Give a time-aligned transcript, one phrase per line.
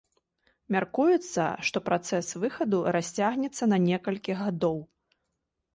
[0.75, 4.77] Мяркуецца, што працэс выхаду расцягнецца на некалькі гадоў.